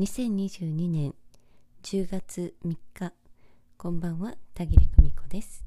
[0.00, 1.14] 2022年
[1.82, 3.12] 10月3日
[3.76, 5.62] こんばんは田切久美子です。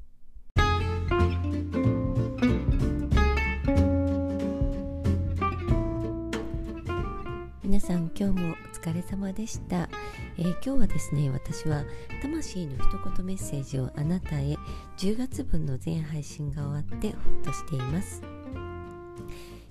[7.62, 9.88] 皆さん今日もお疲れ様でした、
[10.36, 11.84] えー、今日はですね私は
[12.20, 14.56] 魂の一言メッセージをあなたへ。
[14.96, 18.33] 10月分の全配信が終わってほっとしています。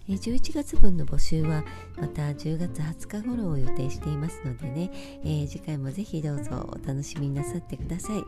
[0.07, 1.63] 11月分の募集は
[1.97, 4.91] また10月20日頃を予定していますのでね、
[5.23, 8.23] えー、次回もぜひどうぞお楽しみになさってください、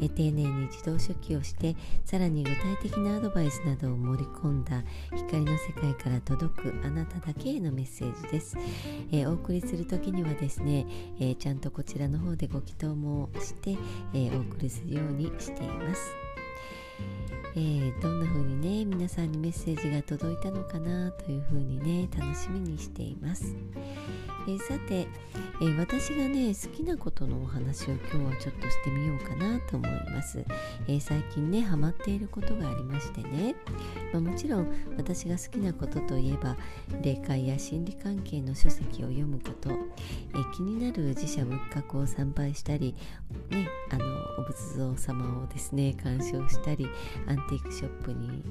[0.00, 1.74] えー、丁寧に自動書記をして
[2.04, 4.84] さらに具体的なアドバイスなどを盛り込んだ
[5.16, 8.56] 光の世界から届くあなただけへのメッセージです、
[9.10, 10.86] えー、お送りする時にはですね、
[11.20, 13.76] えちゃんとこちらの方でご祈祷もして、
[14.14, 16.25] えお送りするようにしています。
[17.58, 23.56] えー、どんな風にね皆さんにメッセージが届いたのかなという風にね楽しみにしています、
[24.46, 25.08] えー、さて、
[25.62, 30.44] えー、私がね好きなことのお話を今日はちょっとしてみようかなと思います、
[30.86, 33.56] え最近ねハマっていることがありましてね、
[34.12, 36.58] まあ、もちろん私が好きなことといえば
[37.00, 39.74] 霊界や心理関係の書籍を読むこと、え
[40.56, 42.94] 気になる寺社仏閣を参拝したり
[43.50, 44.06] ねあの
[44.38, 46.88] お仏像様をですね鑑賞したり
[47.26, 48.42] アンティークショップに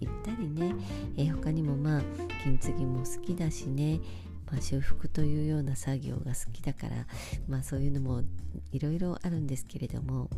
[0.00, 0.74] 行ったりね、
[1.16, 2.02] え、他にもまあ
[2.42, 4.00] 金継ぎも好きだしね、
[4.50, 7.06] まあ、修復というような作業が好きだから、
[7.48, 8.22] まあ、そういうのも
[8.72, 10.28] いろいろあるんですけれども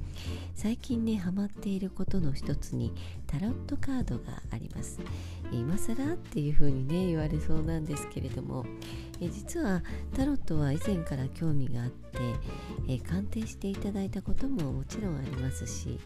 [0.54, 2.92] 最近ねハマっていることの一つに
[3.26, 5.00] タロットカードがあります。
[5.52, 8.66] 今更っていう風にね言われそうなんですけれども
[9.20, 9.82] え実は
[10.14, 12.18] タロットは以前から興味があって、
[12.88, 15.98] え鑑定していただいたことももちろんありますし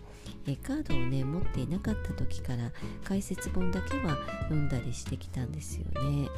[0.47, 2.71] えカードをね持っていなかった時から
[3.05, 6.29] 解説本だけは読んだりしてきたんですよね。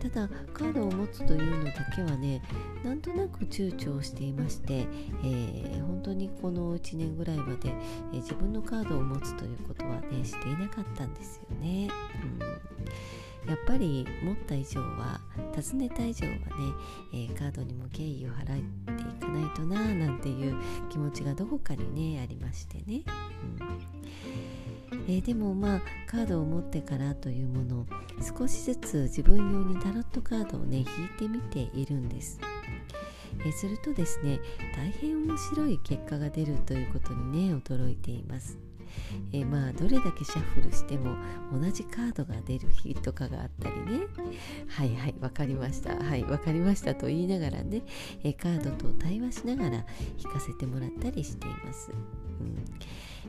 [0.00, 2.42] ただカードを持つというのだけはね
[2.84, 4.86] なんとなく躊躇していまして、
[5.24, 7.70] えー、本当にこの1年ぐらいまで、
[8.12, 11.88] え、自分のカードを持つということはねしていなかったんですよね、
[12.22, 15.20] うん、やっぱり持った以上は
[15.54, 16.40] 尋ねた以上はね、
[17.12, 20.56] えー、カードにも敬意を払っていかないとななんていう
[20.90, 23.02] 気持ちがどこかにねありましてね、
[23.60, 27.86] うんえー、でもまあカードを持ってからというもの
[28.36, 30.86] 少しずつ自分用にタロットカードをね引い
[31.18, 32.40] てみているんです。
[33.44, 34.40] えするとですね
[34.74, 38.58] 大変面白い結果が出るということにね驚いています。
[39.32, 41.16] えー、まあどれだけシャッフルしても
[41.52, 44.06] 同じカードが出る日とかがあったりね。
[44.68, 45.96] はいはい分かりました。
[45.96, 47.82] はい分かりましたと言いながらね、
[48.24, 49.84] えー、カードと対話しながら
[50.18, 51.90] 引かせてもらったりしています、
[52.40, 52.64] うん。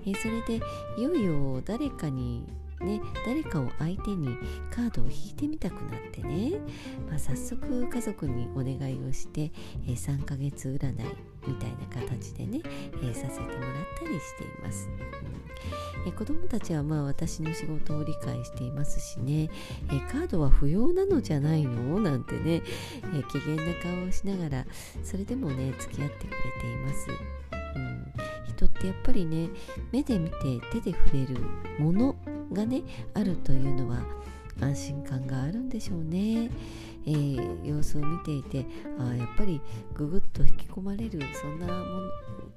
[0.06, 0.64] えー、それで
[0.98, 2.44] いよいよ誰かに
[2.80, 4.38] ね、誰かを相手に
[4.70, 6.60] カードを引いてみたくなってね、
[7.10, 9.52] まあ、早速家族にお願いをして、
[9.88, 10.94] えー、3ヶ月占い
[11.48, 11.78] みたいな
[12.08, 13.60] 形でね、えー、させてもらっ
[14.00, 14.90] たりしています。
[16.06, 19.50] うん、え子供たちはまあ私の仕事を理解していますしね、
[19.92, 22.00] えカードは不要なのじゃないの？
[22.00, 22.62] なんてね、
[23.16, 24.66] え機嫌な顔をしながら
[25.04, 27.08] それでもね付き合ってくれています。
[27.76, 28.14] うん、
[28.48, 29.50] 人ってやっぱりね
[29.92, 30.36] 目で見て
[30.72, 31.38] 手で触れる
[31.80, 32.16] もの
[32.52, 34.00] がねあるというのは
[34.62, 36.50] 安心感があるんでしょうね。
[37.06, 38.66] えー、様子を見ていて
[39.00, 39.62] あやっぱり
[39.94, 41.74] ぐぐっと引き込まれるそんなも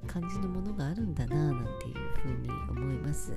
[0.09, 3.33] 感じのものがあるんだななんていうふうに思います。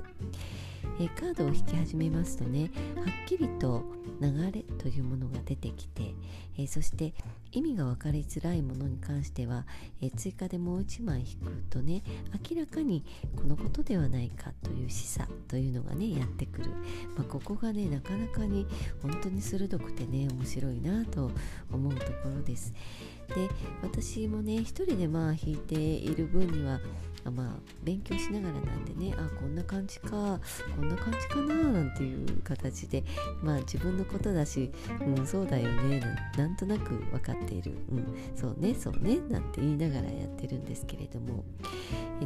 [1.00, 3.82] えカードを引き始めますとねはっきりと
[4.20, 6.14] 流れというものが出てきて、
[6.56, 7.14] えそして
[7.50, 9.66] 意味が分かりづらいものに関しては、
[10.00, 12.02] え追加でもう1枚引くとね
[12.48, 13.04] 明らかに
[13.36, 16.70] このことではないかという示唆というのがねやってくる、
[17.16, 18.66] まあ、ここがねなかなかに
[19.02, 21.30] 本当に鋭くてね面白いなと
[21.72, 22.72] 思うところです。
[23.34, 23.48] で
[23.82, 26.78] 私もね一人でまあ弾いている分には
[27.24, 30.08] あまあ勉強しながらなんでねあこんな感じか
[30.76, 33.02] こんな感じかななんていう形で
[33.42, 34.70] まあ自分のことだし、
[35.00, 36.02] うん、そうだよね
[36.36, 41.44] なんとなく分かっている、うん、そうねそうねなんて言いながらやってるんですけれども。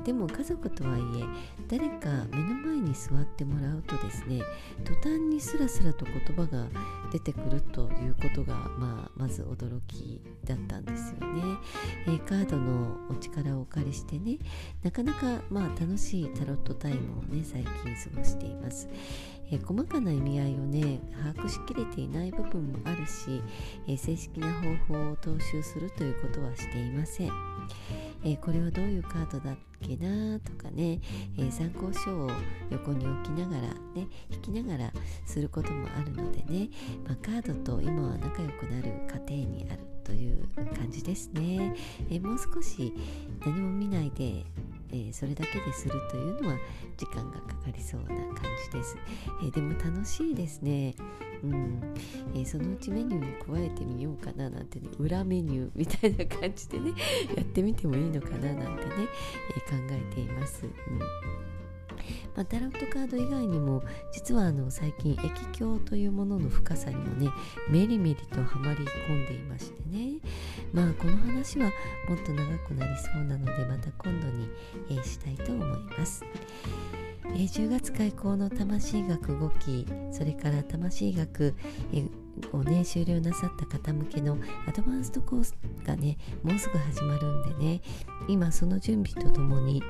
[0.05, 1.25] でも家族とはいえ
[1.69, 4.43] 誰か目の前に座ってもらうとですね
[4.85, 6.67] 途端にスラスラと言葉が
[7.11, 11.43] 出てくるということが、まあ、まず驚きだったんですよね、
[12.06, 14.38] えー、カードのお力をお借りしてね
[14.82, 17.73] なかなか、まあ、楽しいタロットタイムをね最近
[18.12, 18.88] 過ごしています、
[19.50, 23.43] えー、細かな意味合いをね把握しきれていない部分もあるし、
[23.87, 27.31] えー、正式な方法を踏襲するということはしていません。
[28.25, 31.00] えー、これはどういうカードだっけなとかね、
[31.37, 32.31] えー、参考書を
[32.70, 33.62] 横に置きながら
[33.94, 34.93] ね引きながら
[35.26, 36.69] することもあるのでね、
[37.06, 41.75] まあ、カードと今は仲良くなる過程にあるという感じですね、
[42.11, 42.94] えもう少し
[43.44, 44.47] 何も見ないで
[44.90, 46.56] えー、それだけでするというのは
[46.96, 48.17] 時間がかかりそうな感
[48.64, 48.96] じです、
[49.43, 50.94] えー、でも楽しいですね。
[51.43, 51.81] うん。
[52.35, 56.93] えー、そのうちメニューに加えてみようかななんてね裏メニューみたいな感じでね
[57.37, 58.90] やってみてもいいのかななんてね、
[59.56, 60.70] え考えています、うん。
[62.37, 63.83] まあ、タロットカード以外にも
[64.13, 67.31] 実はあの最近液鏡というものの深さにもね
[67.69, 70.19] メリメリとはまり込んでいましてね
[70.73, 71.67] まあこの話は
[72.09, 74.49] もっと長くなりそうなのでまた今度に、
[74.91, 75.69] えー、したいと思い
[75.99, 76.25] ます。
[77.31, 81.55] えー、10月開講の魂学5期それから魂学、
[81.93, 82.05] え
[82.53, 87.81] をね終了なさった方向けのアドバンストコースがねもうすぐ始まるんでね
[88.29, 89.83] 今その準備とともに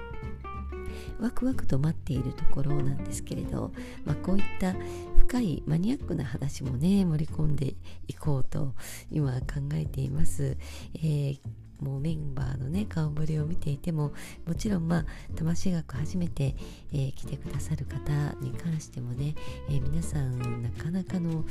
[1.21, 3.73] ワクワクと待っているところなんですけれど、
[4.05, 4.75] まあ、こういった
[5.17, 7.75] 深いマニアックな話もね盛り込んで
[8.07, 8.75] いこうと
[9.11, 10.57] 今考えています。
[10.95, 11.39] えー
[11.81, 14.13] もうメンバーのね顔ぶれを見ていても
[14.47, 15.05] もちろんまあ
[15.37, 16.57] 魂学初めて、
[16.93, 19.35] えー、来てくださる方に関してもね、
[19.69, 21.45] えー、皆さんなかなかの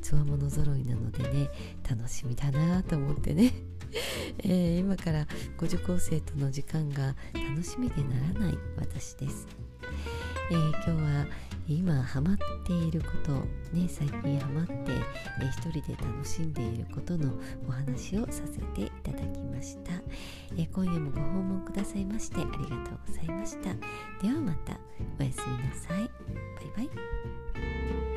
[0.00, 1.48] つわもの揃いなのでね
[1.88, 3.52] 楽しみだなと思ってね。
[4.44, 5.26] え、今から
[5.56, 9.48] ご受講生との時間が楽しみでならない私です、
[10.50, 11.26] えー、今日は
[11.68, 13.32] 今ハマっていること
[13.72, 14.72] ね最近ハマって、
[15.40, 17.32] えー、一人で楽しんでいることの
[17.68, 19.92] お話をさせていただきました、
[20.56, 23.74] え今夜もご訪問くださいましてありがとうございました。
[24.26, 24.78] ではまた
[25.18, 26.08] おやすみなさい。
[26.76, 26.94] バイバ
[28.06, 28.09] イ。